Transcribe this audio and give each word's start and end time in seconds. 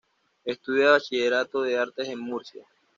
Estudia 0.45 0.89
bachillerato 0.93 1.61
de 1.61 1.77
Artes 1.77 2.07
en 2.09 2.19
Murcia. 2.21 2.65